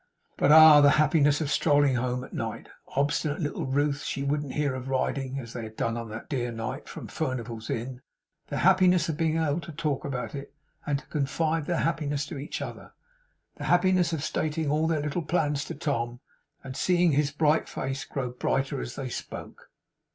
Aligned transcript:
But 0.35 0.51
ah! 0.51 0.81
the 0.81 0.89
happiness 0.97 1.41
of 1.41 1.51
strolling 1.51 1.93
home 1.93 2.23
at 2.23 2.33
night 2.33 2.67
obstinate 2.95 3.39
little 3.39 3.67
Ruth, 3.67 4.01
she 4.01 4.23
wouldn't 4.23 4.53
hear 4.53 4.73
of 4.73 4.89
riding! 4.89 5.37
as 5.37 5.53
they 5.53 5.61
had 5.61 5.75
done 5.75 5.95
on 5.95 6.09
that 6.09 6.27
dear 6.27 6.51
night, 6.51 6.89
from 6.89 7.05
Furnival's 7.07 7.69
Inn! 7.69 8.01
The 8.47 8.57
happiness 8.65 9.09
of 9.09 9.17
being 9.17 9.37
able 9.37 9.59
to 9.61 9.71
talk 9.71 10.03
about 10.03 10.33
it, 10.33 10.55
and 10.87 10.97
to 10.97 11.05
confide 11.05 11.67
their 11.67 11.77
happiness 11.81 12.25
to 12.25 12.39
each 12.39 12.63
other! 12.63 12.93
The 13.57 13.65
happiness 13.65 14.11
of 14.11 14.23
stating 14.23 14.71
all 14.71 14.87
their 14.87 15.03
little 15.03 15.21
plans 15.21 15.63
to 15.65 15.75
Tom, 15.75 16.19
and 16.63 16.75
seeing 16.75 17.11
his 17.11 17.29
bright 17.29 17.69
face 17.69 18.03
grow 18.03 18.31
brighter 18.31 18.81
as 18.81 18.95
they 18.95 19.07
spoke! 19.09 19.69